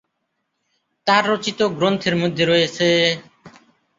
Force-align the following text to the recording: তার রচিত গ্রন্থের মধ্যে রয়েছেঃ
তার 1.07 1.23
রচিত 1.31 1.59
গ্রন্থের 1.77 2.15
মধ্যে 2.15 2.43
রয়েছেঃ 2.45 2.99